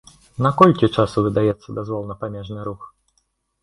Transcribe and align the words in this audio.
На 0.45 0.51
колькі 0.61 0.89
часу 0.95 1.25
выдаецца 1.27 1.69
дазвол 1.79 2.03
на 2.11 2.19
памежны 2.25 2.61
рух? 2.73 2.93